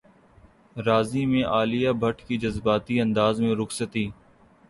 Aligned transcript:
راضی 0.75 1.25
میں 1.25 1.43
عالیہ 1.47 1.91
بھٹ 1.99 2.21
کی 2.27 2.37
جذباتی 2.37 2.99
انداز 3.01 3.41
میں 3.41 3.55
رخصتی 3.55 4.07